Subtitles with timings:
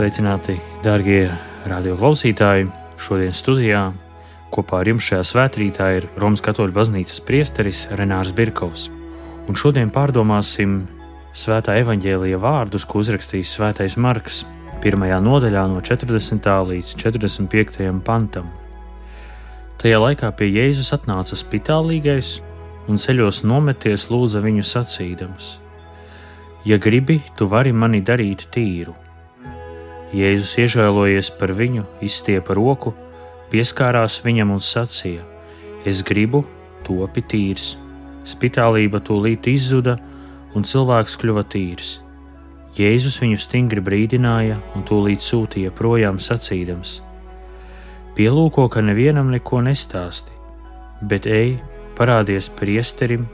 [0.00, 1.26] Sveicināti, darbie
[1.68, 2.70] radioklausītāji!
[2.96, 3.80] Šodien studijā
[4.48, 8.86] kopā ar jums šajā svētkrītā ir Romas Katoļu baznīcas priesteris Renārs Birkovs.
[9.44, 10.78] Un šodien pārdomāsim
[11.36, 14.38] svētā evaņģēlīja vārdus, ko uzrakstījis Svētais Marks
[14.80, 16.48] pirmajā nodaļā no 40.
[16.70, 17.92] līdz 45.
[18.00, 18.48] pantam.
[19.84, 22.38] Tajā laikā pie Jēzus atnāca spitālīgais
[22.88, 25.52] un ceļos nometies lūdza viņu sacīdams:
[26.64, 28.96] Ja gribi, tu vari mani darīt tīru.
[30.10, 32.90] Jēzus iežēlojies par viņu, izstiepa roku,
[33.52, 35.22] pieskārās viņam un sacīja:
[35.86, 36.42] Es gribu,
[36.86, 37.76] topi tīrs.
[38.26, 39.96] Spitālība tūlīt izzuda,
[40.54, 42.00] un cilvēks kļuva tīrs.
[42.74, 47.00] Jēzus viņu stingri brīdināja un tūlīt sūtīja projām sacīdams:
[48.18, 50.34] Pielūko, ka nevienam neko nestāsti,
[51.02, 51.60] bet ej,
[51.94, 53.28] parādies priesterim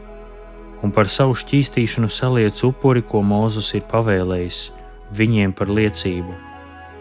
[0.84, 4.60] un par savu šķīstīšanu saliec upuri, ko Mozus ir pavēlējis
[5.16, 6.45] viņiem par liecību.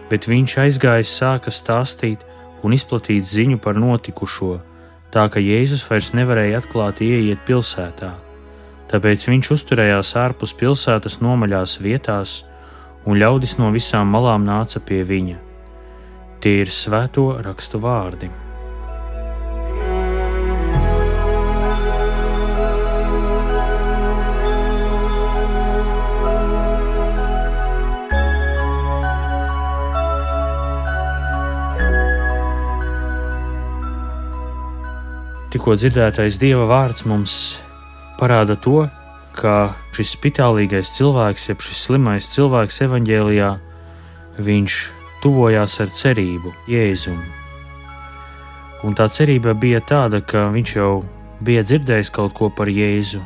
[0.10, 2.22] Bet viņš aizgājis, sāka stāstīt
[2.64, 4.60] un izplatīt ziņu par notikušo,
[5.14, 8.14] tā ka Jēzus vairs nevarēja atklāti ieiet pilsētā.
[8.92, 12.44] Tāpēc viņš uzturējās ārpus pilsētas nomaļās vietās,
[13.06, 15.38] un ļaudis no visām malām nāca pie viņa.
[16.42, 18.45] Tie ir svēto rakstu vārdi.
[35.56, 37.34] Tikko dzirdētais dieva vārds mums
[38.20, 38.90] parāda to,
[39.40, 43.54] ka šis spitālīgais cilvēks, jeb šis slimais cilvēks evaņģēlijā,
[44.50, 44.76] viņš
[45.24, 47.24] tuvojās ar cerību Jēzum.
[48.84, 50.92] Un tā cerība bija tāda, ka viņš jau
[51.40, 53.24] bija dzirdējis kaut ko par Jēzu,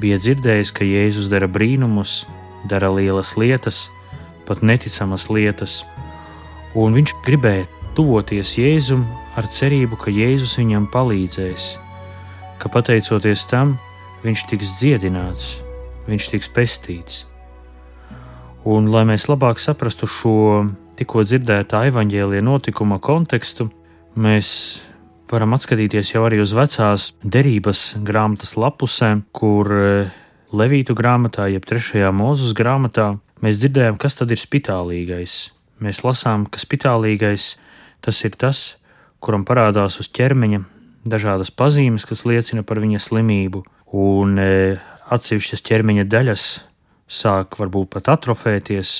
[0.00, 2.22] bija dzirdējis, ka Jēzus dara brīnumus,
[2.64, 3.90] dara lielas lietas,
[4.48, 5.82] pat neticamas lietas,
[6.72, 9.04] un viņš gribēja tuvoties Jēzum
[9.38, 11.70] ar cerību, ka Jēzus viņam palīdzēs,
[12.58, 13.76] ka pateicoties tam,
[14.24, 15.52] viņš tiks dziedināts,
[16.08, 17.24] viņš tiks pestīts.
[18.68, 20.38] Un, lai mēs labāk saprastu šo
[20.98, 23.68] tikko dzirdētā evaņģēlīja notikuma kontekstu,
[24.18, 24.50] mēs
[25.30, 30.16] varam atskatīties jau arī uz vecās derības grāmatas lapusēm, kur eh,
[30.48, 33.10] Levītu grāmatā, jeb trešajā mūzes grāmatā,
[33.44, 35.34] mēs dzirdējām, kas tad ir spitālīgais.
[35.84, 37.50] Mēs lasām, ka spitālīgais
[38.00, 38.62] tas ir tas,
[39.24, 40.62] kuram parādās uz ķermeņa
[41.08, 43.64] dažādas pazīmes, kas liecina par viņa slimību,
[43.96, 44.50] un e,
[45.08, 46.46] atsevišķas ķermeņa daļas
[47.08, 48.94] sāk varbūt pat atrofēties,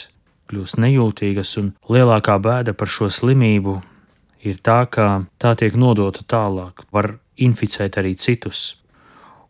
[0.49, 3.79] kļūst nejūtīgas, un lielākā bēda par šo slimību
[4.49, 8.79] ir tā, ka tā tiek nodota tālāk, var inficēt arī citus.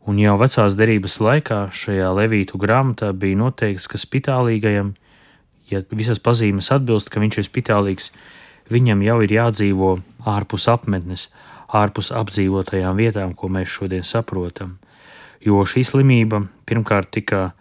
[0.09, 4.95] Un jau vecās derības laikā šajā levītu grāmatā bija noteikts, ka spitālīgajam,
[5.69, 8.11] ja visas pazīmes atbilst, ka viņš ir spitālīgs,
[8.73, 9.97] viņam jau ir jādzīvo
[10.29, 11.29] ārpus apmetnes,
[11.69, 14.79] ārpus apdzīvotajām vietām, ko mēs šodien saprotam.
[15.45, 17.53] Jo šī slimība pirmkārt tika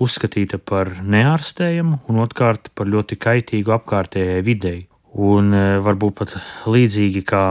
[0.00, 4.86] uzskatīta par neārstējamu, un otrkārt par ļoti kaitīgu apkārtējai videi.
[5.10, 6.36] Un e, varbūt pat
[6.70, 7.44] līdzīgi kā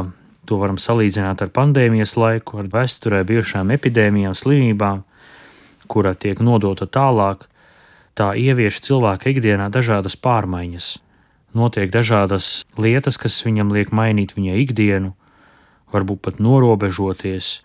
[0.49, 5.03] to varam salīdzināt ar pandēmijas laiku, ar vēsturē bijušām epidēmijām, slimībām,
[5.91, 7.45] kura tiek nodota tālāk,
[8.17, 10.95] tā ievieš cilvēka ikdienā dažādas pārmaiņas,
[11.57, 15.13] notiek dažādas lietas, kas viņam liek mainīt viņa ikdienu,
[15.93, 17.59] varbūt pat norobežoties.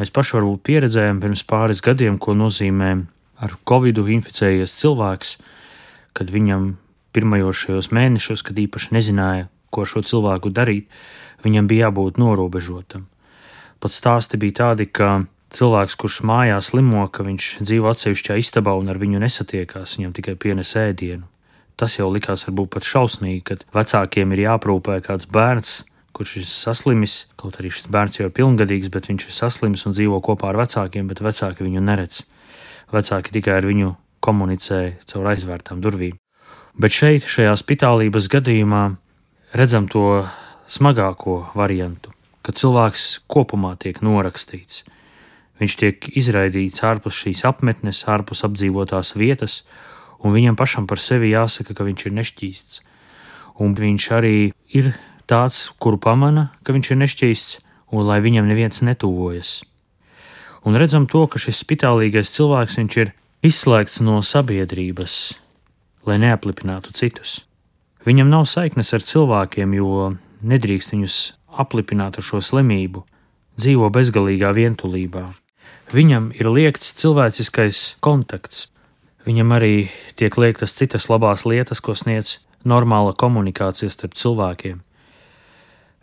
[0.00, 2.92] Mēs paši varbūt pieredzējām pirms pāris gadiem, ko nozīmē
[3.40, 5.36] ar covidu inficējies cilvēks,
[6.16, 6.76] kad viņam
[7.12, 10.88] pirmajos šajos mēnešos, kad īpaši nezināja, ko ar šo cilvēku darīt,
[11.44, 13.06] viņam bija jābūt norobežotam.
[13.80, 15.24] Pat stāsti bija tādi, ka
[15.56, 20.36] cilvēks, kurš mājās slimo, ka viņš dzīvo atsevišķā istabā un ar viņu nesatiekās, viņam tikai
[20.40, 21.26] pienes ēdienu.
[21.80, 25.70] Tas jau likās varbūt pat šausmīgi, kad vecākiem ir jāprūpē kāds bērns,
[26.12, 27.14] kurš ir saslimis.
[27.40, 30.60] Kaut arī šis bērns jau ir pilngadīgs, bet viņš ir saslimis un dzīvo kopā ar
[30.60, 32.20] vecākiem, bet vecāki viņu neredz.
[32.92, 36.18] Vecāki tikai ar viņu komunicē caur aizvērtām durvīm.
[36.80, 38.84] Bet šeit, šajā spitālības gadījumā,
[39.56, 40.26] redzam to
[40.70, 42.12] smagāko variantu,
[42.44, 44.84] kad cilvēks kopumā tiek norakstīts.
[45.60, 49.62] Viņš tiek izraidīts ārpus šīs apmetnes, ārpus apdzīvotās vietas,
[50.24, 52.80] un viņam pašam par sevi jāsaka, ka viņš ir nešķīsts.
[53.60, 54.92] Un viņš arī ir
[55.28, 57.58] tāds, kuru pamana, ka viņš ir nešķīsts,
[57.92, 59.60] un lai viņam neviens netuvojas.
[60.64, 63.12] Un redzam to, ka šis spitālīgais cilvēks ir
[63.42, 65.34] izslēgts no sabiedrības,
[66.04, 67.44] lai neaplipinātu citus.
[68.04, 71.16] Viņam nav saiknes ar cilvēkiem, jo nedrīkst viņus
[71.60, 73.04] aplipināt ar šo slimību,
[73.60, 75.26] dzīvo bezgalīgā vientulībā.
[75.92, 78.68] Viņam ir liekts cilvēciskais kontakts,
[79.26, 84.80] Viņam arī tiek liektas citas labās lietas, ko sniedz normāla komunikācija starp cilvēkiem.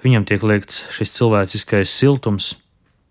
[0.05, 2.53] Viņam tiek liekts šis cilvēciskais siltums,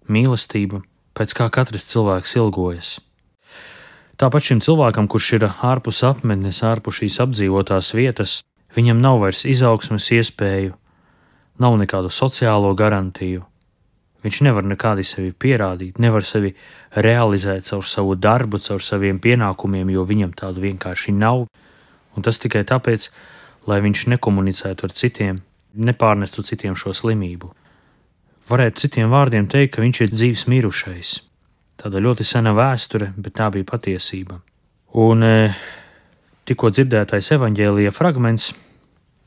[0.06, 0.84] mīlestība,
[1.18, 2.92] pēc kā katrs cilvēks ilgojas.
[4.16, 8.38] Tāpat šim cilvēkam, kurš ir ārpus apmetnes, ārpus šīs apdzīvotās vietas,
[8.76, 10.72] viņam nav vairs izaugsmes iespēju,
[11.60, 13.44] nav nekādu sociālo garantiju.
[14.26, 16.50] Viņš nevar nekādi sevi pierādīt, nevar sevi
[16.98, 21.44] realizēt caur savu darbu, caur saviem pienākumiem, jo viņam tādu vienkārši nav.
[22.16, 23.06] Un tas tikai tāpēc,
[23.70, 25.38] lai viņš nekomunicētu ar citiem,
[25.76, 27.52] nepārnestu citiem šo slimību.
[28.50, 31.14] Varētu citiem vārdiem teikt, ka viņš ir dzīves mirušais,
[31.76, 34.38] Tāda ļoti sena vēsture, bet tā bija patiesība.
[34.96, 35.32] Un e,
[36.48, 38.54] tikko dzirdētais evaņģēlīja fragments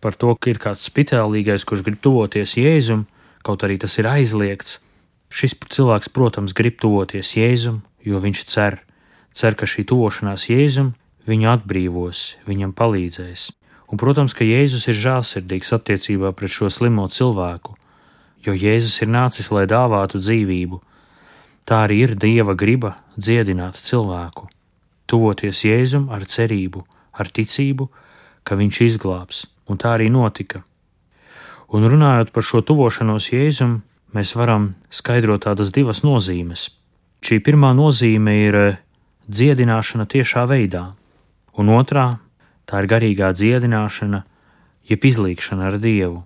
[0.02, 3.06] par to, ka ir kāds spitālīgais, kurš grib tuvoties Jēzum,
[3.46, 4.80] kaut arī tas ir aizliegts.
[5.30, 8.80] Šis cilvēks, protams, grib tuvoties Jēzum, jo viņš cer,
[9.34, 10.94] cer, ka šī tuvošanās Jēzum
[11.30, 13.50] viņu atbrīvos, viņam palīdzēs.
[13.90, 17.78] Un, protams, ka Jēzus ir žēlsirdīgs attiecībā pret šo slimo cilvēku,
[18.46, 20.82] jo Jēzus ir nācis, lai dāvātu dzīvību,
[21.70, 24.48] Tā arī ir Dieva griba dziedināt cilvēku,
[25.06, 26.82] tuvoties Jēzum ar cerību,
[27.14, 27.86] ar ticību,
[28.42, 30.64] ka Viņš izglābs, un tā arī notika.
[31.70, 33.84] Un runājot par šo tuvošanos Jēzum,
[34.16, 36.70] mēs varam skaidrot tādas divas nozīmes.
[37.26, 38.80] Šī pirmā nozīme ir eh,
[39.28, 40.94] dziedināšana tiešā veidā,
[41.58, 42.20] un otrā-
[42.68, 44.24] tā ir garīgā dziedināšana,
[44.90, 46.24] jeb izlīkšana ar Dievu.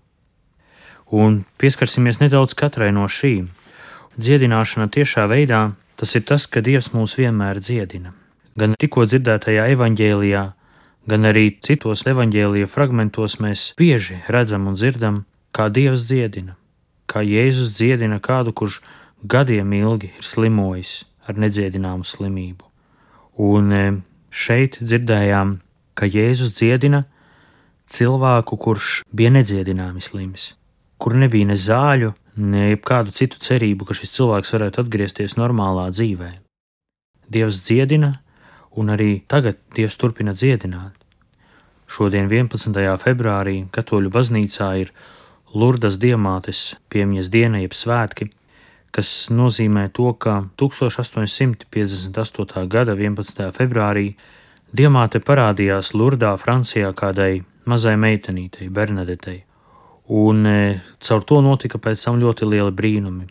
[1.11, 3.47] Un pieskarsimies nedaudz katrai no šīm.
[4.17, 8.13] Dziedināšana tiešā veidā tas ir tas, ka Dievs mūs vienmēr dziedina.
[8.57, 10.43] Gan tikko dzirdētajā evaņģēlijā,
[11.09, 16.55] gan arī citos evaņģēlīja fragmentos mēs bieži redzam un dzirdam, kā Dievs dziedina,
[17.13, 18.81] kā Jēzus dziedina kādu, kurš
[19.23, 22.65] gadiem ilgi ir slimojis ar nedziedināmu slimību.
[23.43, 23.83] Un e,
[24.33, 25.59] šeit dzirdējām,
[25.93, 27.03] ka Jēzus dziedina
[27.89, 30.53] cilvēku, kurš bija nedziedināmi slims,
[30.97, 36.33] kur nebija ne zāļu, ne kādu citu cerību, ka šis cilvēks varētu atgriezties normālā dzīvē.
[37.33, 38.17] Dievs dziedina,
[38.77, 40.97] un arī tagad Dievs turpina dziedināt.
[41.93, 42.73] Šodien, 11.
[42.97, 44.93] februārī, Katoļu baznīcā ir
[45.53, 48.31] Lurdas diamātes piemiņas diena, jeb svētki,
[48.93, 52.67] kas nozīmē to, ka 1858.
[52.67, 53.51] gada 11.
[53.53, 54.15] februārī
[54.73, 59.43] diamāte parādījās Lurdā, Francijā, kādai mazai meitenītei, Bernadetei
[60.05, 63.29] Un e, caur to notika pēc tam ļoti lieli brīnumi,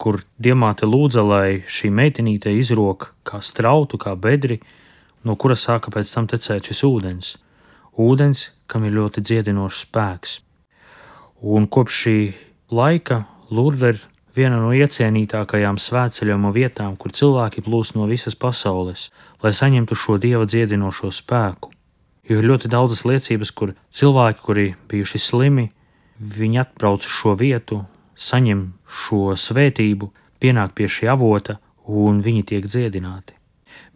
[0.00, 4.62] kur diamāte lūdza, lai šī meitenīte izrok kā strautu, kā bedri,
[5.24, 7.34] no kura sāka pēc tam tecēt šis ūdens.
[8.00, 10.40] Ūdens, kam ir ļoti dziedinošs spēks.
[11.40, 12.18] Un kopš šī
[12.72, 14.02] laika Lurda ir
[14.36, 19.10] viena no iecienītākajām svētceļojuma vietām, kur cilvēki plūst no visas pasaules,
[19.42, 21.72] lai saņemtu šo dieva dziedinošo spēku.
[22.26, 25.68] Jo ir ļoti daudzas liecības, kur cilvēki, kuri bijuši slimi,
[26.16, 27.82] Viņi atbrauc uz šo vietu,
[28.16, 30.08] saņem šo svētību,
[30.40, 33.36] pienāk pie šī avota, un viņi tiek dziedināti.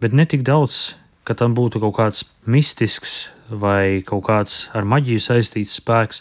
[0.01, 5.23] Bet ne tik daudz, ka tam būtu kaut kāds mistisks vai kaut kāds ar maģiju
[5.25, 6.21] saistīts spēks,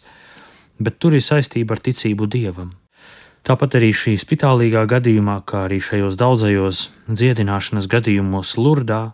[0.79, 2.73] bet tur ir saistība ar ticību dievam.
[3.47, 9.13] Tāpat arī šī spitālīgā gadījumā, kā arī šajos daudzajos dziedināšanas gadījumos Lurdā,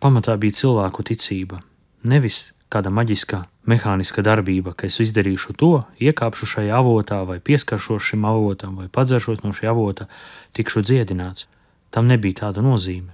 [0.00, 1.60] pamatā bija cilvēku ticība.
[2.08, 8.24] Nevis kāda maģiskā, mehāniska darbība, ka es izdarīšu to, iekāpšu šajā avotā, vai pieskaršos šim
[8.28, 10.08] avotam, vai padzeršos no šī avota,
[10.56, 11.48] tikšu dziedināts.
[11.92, 13.12] Tam nebija tāda nozīme.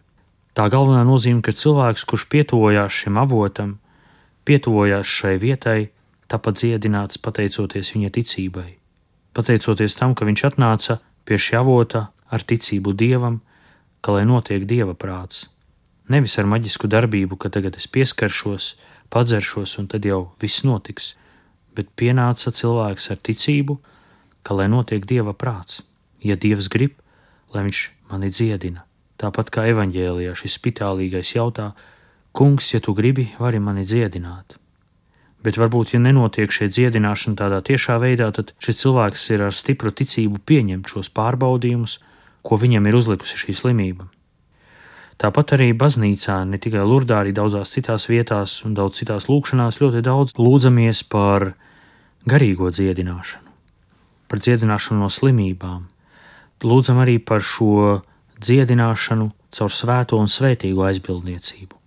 [0.55, 3.77] Tā galvenā nozīme, ka cilvēks, kurš pietuvojās šim avotam,
[4.47, 5.91] pietuvojās šai vietai,
[6.29, 8.69] tāpat dziedināts pateicoties viņa ticībai.
[9.37, 13.41] Pateicoties tam, ka viņš atnāca pie šī avota ar ticību dievam,
[14.01, 15.47] ka lai notiek dieva prāts.
[16.09, 18.77] Nevis ar maģisku darbību, ka tagad es pieskaršos,
[19.13, 21.15] padzeršos, un tad jau viss notiks.
[21.77, 23.79] Bet pienāca cilvēks ar ticību,
[24.43, 25.83] ka lai notiek dieva prāts.
[26.25, 26.97] Ja dievs grib,
[27.55, 28.85] lai viņš mani dziedina,
[29.21, 31.75] tāpat kā evaņģēlijā šis spitālīgais jautā:
[32.33, 34.57] Kungs, ja tu gribi, vari mani dziedināt.
[35.47, 39.93] Bet varbūt, ja nenotiek šie dziedināšana tādā tiešā veidā, tad šis cilvēks ir ar stipru
[39.95, 42.01] ticību pieņemt šos pārbaudījumus,
[42.43, 44.09] ko viņam ir uzlikusi šī slimība.
[45.19, 50.03] Tāpat arī baznīcā, ne tikai Lurdā, arī daudzās citās vietās un daudz citās lūkšanās ļoti
[50.07, 51.53] daudz lūdzamies par
[52.27, 53.51] garīgo dziedināšanu,
[54.31, 55.89] par dziedināšanu no slimībām.
[56.63, 57.99] Lūdzam arī par šo
[58.43, 61.78] dziedināšanu caur svēto un svētīgo aizbildniecību.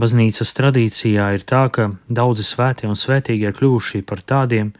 [0.00, 4.70] Baznīcas tradīcijā ir tā, ka daudzi svētie un svētīgie kļuvuši par tādiem,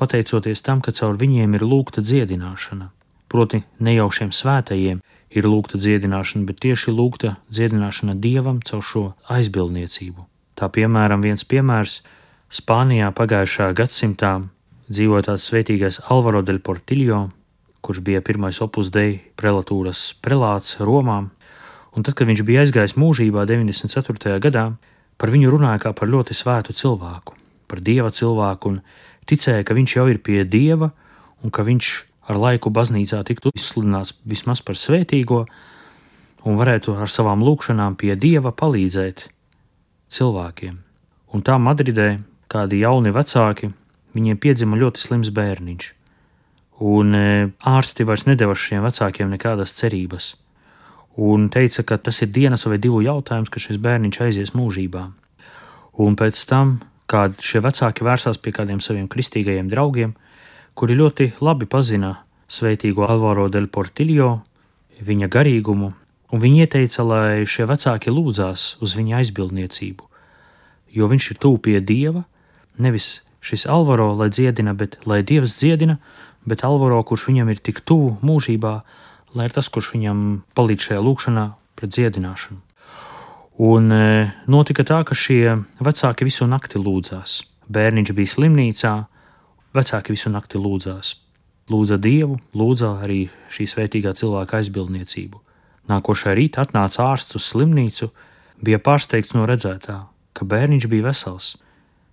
[0.00, 2.86] pateicoties tam, ka caur viņiem ir lūgta dziedināšana,
[3.28, 9.04] proti ne jau šiem svētajiem, ir lūgta dziedināšana, bet tieši lūgta dziedināšana dievam caur šo
[9.28, 10.24] aizbildniecību.
[10.56, 12.00] Tā piemēram, viens piemērs
[12.50, 14.32] Spānijā pagājušā gadsimtā
[14.90, 17.28] dzīvoja tāds svētīgais Alvaro del Portillo,
[17.84, 21.22] kurš bija pirmais opus dei prelatūras prelāts Romā.
[21.96, 24.38] Un tad, kad viņš bija aizgājis mūžībā 94.
[24.42, 24.66] gadā,
[25.18, 27.34] par viņu runāja kā par ļoti svētu cilvēku,
[27.70, 30.92] par dieva cilvēku, un ticēja, ka viņš jau ir pie dieva
[31.42, 31.90] un ka viņš
[32.30, 35.44] ar laiku baznīcā tiktu izsludināts vismaz par svētīgo
[36.46, 39.26] un varētu ar savām lūkšanām pie dieva palīdzēt
[40.14, 40.78] cilvēkiem.
[41.34, 42.20] Un tā Madridē
[42.50, 43.70] kādi jauni vecāki,
[44.16, 45.90] viņiem piedzima ļoti slims bērniņš,
[46.90, 47.26] un e,
[47.70, 50.32] ārsti vairs nedeva šiem vecākiem nekādas cerības,
[51.16, 55.08] un teica, ka tas ir dienas vai divu jautājums, ka šis bērniņš aizies mūžībā.
[56.00, 56.78] Un pēc tam,
[57.10, 60.14] kad šie vecāki vērsās pie kādiem saviem kristīgajiem draugiem,
[60.78, 64.40] kuri ļoti labi pazina svētīgo Alvaro del Portillo,
[65.00, 65.90] viņa garīgumu,
[66.30, 70.06] un viņi ieteica, lai šie vecāki lūdzās uz viņa aizbildniecību,
[70.94, 72.24] jo viņš ir tuvu pie dieva,
[72.78, 75.98] nevis šis Alvaro, lai dziedina, bet lai dievs dziedina,
[76.46, 78.74] bet Alvaro, kurš viņam ir tik tuvu mūžībā,
[79.34, 80.20] lai ir tas, kurš viņam
[80.58, 81.46] palīdz šajā lūkšanā
[81.78, 82.60] pret dziedināšanu.
[83.60, 84.04] Un e,
[84.48, 87.42] notika tā, ka šie vecāki visu nakti lūdzās.
[87.70, 88.94] Bērniņš bija slimnīcā,
[89.76, 91.12] vecāki visu nakti lūdzās.
[91.70, 95.42] Lūdza Dievu, lūdza arī šī svētīgā cilvēka aizbildniecību.
[95.90, 98.10] Nākošajā rītā atnāca ārsts uz slimnīcu,
[98.64, 100.00] bija pārsteigts no redzētā,
[100.32, 101.54] ka bērniņš bija vesels,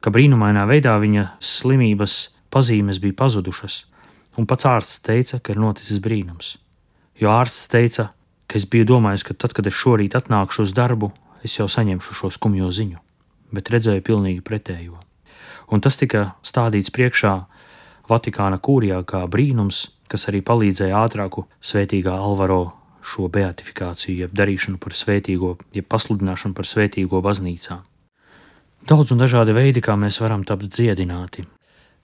[0.04, 2.20] ka brīnumainā veidā viņa slimības
[2.54, 3.82] pazīmes bija pazudušas,
[4.38, 6.58] un pats ārsts teica, ka ir noticis brīnums.
[7.18, 8.12] Jo ārsts teica,
[8.46, 11.12] ka es biju domājis, ka tad, kad es šorīt atnākšu uz darbu,
[11.46, 13.02] es jau saņemšu šo skumjo ziņu,
[13.54, 15.00] bet redzēju pilnīgi pretējo.
[15.74, 17.36] Un tas tika stādīts priekšā
[18.08, 22.62] Vatikāna kūrijā kā brīnums, kas arī palīdzēja ātrāku svētīgā Alvaro
[23.04, 27.82] šo beatifikāciju, jeb darīšanu par svētīgo, jeb pasludināšanu par svētīgo baznīcā.
[28.88, 31.44] Daudz un dažādi veidi, kā mēs varam tapt dziedināti.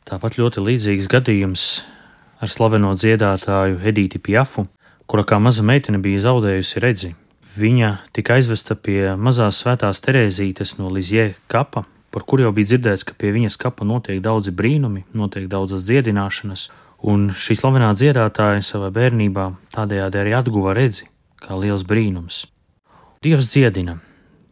[0.04, 1.68] Tāpat ļoti līdzīgs gadījums
[2.44, 4.66] ar slaveno dziedātāju Edīti Piafu,
[5.08, 7.12] kura kā maza meitene bija zaudējusi redzi.
[7.58, 13.06] Viņa tika aizvesta pie mazās svētās Terēzītes no Lizie kapa, par kur jau bija dzirdēts,
[13.06, 16.70] ka pie viņas kapa notiek daudzi brīnumi, notiek daudzas dziedināšanas,
[17.06, 21.10] un šī slavenā dziedātāja savā bērnībā tādējādi arī atguva redzi,
[21.42, 22.46] kā liels brīnums.
[23.24, 24.00] Dievs dziedina,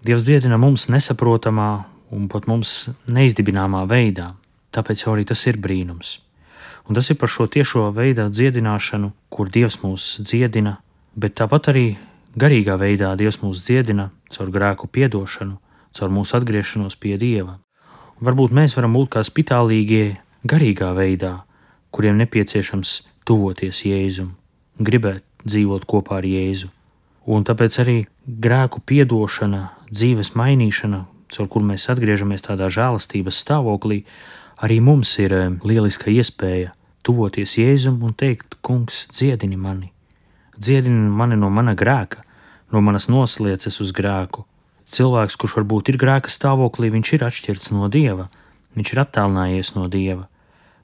[0.01, 4.31] Dievs dziedina mums nesaprotamā un pat mums neizdibināmā veidā,
[4.74, 6.15] tāpēc arī tas ir brīnums.
[6.89, 10.79] Un tas ir par šo tiešo veidā dziedināšanu, kur Dievs mūs dziedina,
[11.15, 11.85] bet tāpat arī
[12.35, 15.59] garīgā veidā Dievs mūs dziedina caur grēku piedošanu,
[15.93, 17.59] caur mūsu atgriešanos pie Dieva.
[18.19, 21.41] Un varbūt mēs varam būt kā spitālīgie garīgā veidā,
[21.91, 24.35] kuriem nepieciešams tuvoties Jēzum,
[24.79, 26.71] gribēt dzīvot kopā ar Jēzu.
[27.29, 34.01] Un tāpēc arī grēku piedošana, dzīves mainīšana, caur kur mēs atgriežamies tādā žēlastības stāvoklī,
[34.62, 35.34] arī mums ir
[35.65, 39.89] lieliska iespēja tuvoties Jēzum un teikt, Kungs, dziedini mani,
[40.58, 42.22] dziedini mani no mana grēka,
[42.72, 44.46] no manas noslieces uz grēku.
[44.91, 48.27] Cilvēks, kurš varbūt ir grēka stāvoklī, viņš ir atšķirts no Dieva,
[48.77, 50.27] viņš ir attālinājies no Dieva,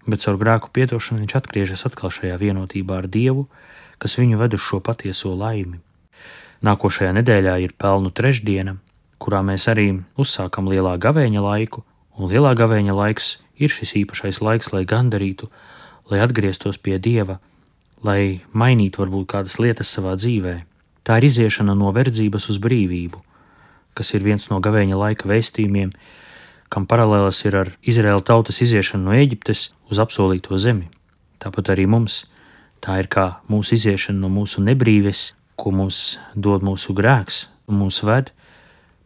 [0.08, 3.46] bet caur grēku piedošanu viņš atgriežas atkal šajā vienotībā ar Dievu,
[4.02, 5.82] kas viņu ved uz šo patieso laimi.
[6.66, 8.78] Nākošajā nedēļā ir pelnu trešdiena,
[9.22, 11.84] kurā mēs arī uzsākam lielā gavēņa laiku,
[12.18, 15.50] un lielā gavēņa laiks ir šis īpašais laiks, lai gandarītu,
[16.12, 17.40] lai atgrieztos pie Dieva,
[18.06, 20.62] lai mainītu varbūt kādas lietas savā dzīvē.
[21.08, 23.22] Tā ir iziešana no verdzības uz brīvību,
[23.98, 25.94] kas ir viens no gavēņa laika vēstījumiem,
[26.70, 30.90] kam paralēlas ir ar Izraēla tautas iziešanu no Eģiptes uz apsolīto zemi.
[31.40, 32.26] Tāpat arī mums
[32.84, 38.04] tā ir kā mūsu iziešana no mūsu nebrīves, ko mums dod mūsu grēks un mūs
[38.06, 38.34] ved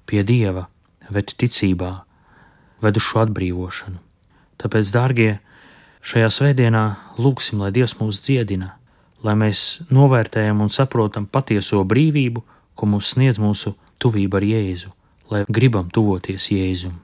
[0.10, 0.68] pie Dieva,
[1.10, 1.92] ved ticībā,
[2.84, 4.11] ved uz šo atbrīvošanu.
[4.62, 5.32] Tāpēc, dārgie,
[6.06, 6.84] šajā svētdienā
[7.18, 8.76] lūgsim, lai Dievs mūs dziedina,
[9.26, 12.44] lai mēs novērtējam un saprotam patieso brīvību,
[12.76, 14.92] ko mums sniedz mūsu tuvība ar Jēzu,
[15.34, 16.98] lai gribam tuvoties Jēzum.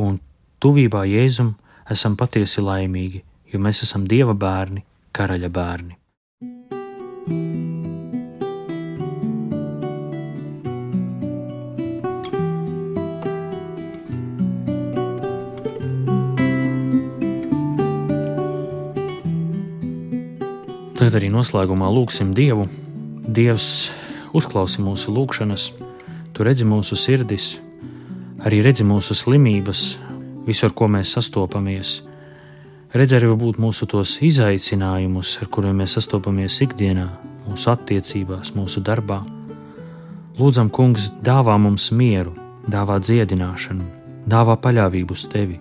[0.00, 0.20] Un
[0.60, 1.54] tuvībā Jēzum
[1.92, 6.01] esam patiesi laimīgi, jo mēs esam Dieva bērni, karaļa bērni.
[21.02, 22.68] Tagad arī noslēgumā lūgsim Dievu.
[23.26, 23.90] Dievs
[24.38, 25.64] uzklausi mūsu lūgšanas,
[26.30, 27.56] Tu redzi mūsu sirdis,
[28.46, 29.82] arī redzi mūsu slimības,
[30.46, 31.96] visu, ar ko mēs sastopamies.
[32.94, 37.10] Redzi arī varbūt mūsu tos izaicinājumus, ar kuriem mēs sastopamies ikdienā,
[37.48, 39.24] mūsu attiecībās, mūsu darbā.
[40.38, 42.38] Lūdzam, Kungs, dāvā mums mieru,
[42.70, 43.90] dāvā dziedināšanu,
[44.30, 45.58] dāvā paļāvību uz Tevi,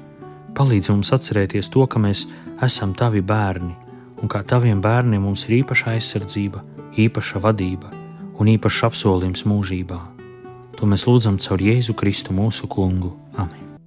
[0.54, 2.28] Palīdz mums atcerēties to, ka mēs
[2.62, 3.74] esam tavi bērni,
[4.22, 6.64] un kā taviem bērniem mums ir īpaša aizsardzība,
[7.02, 7.92] īpaša vadība
[8.42, 10.00] un īpašs apsolījums mūžībā.
[10.80, 13.14] To mēs lūdzam caur Jēzu Kristu mūsu kungu.
[13.38, 13.78] Amen!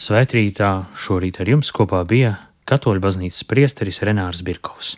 [0.00, 2.34] Svētrītā šorīt ar jums kopā bija
[2.66, 4.96] Katoļu baznīcas priesteris Renārs Birkovs.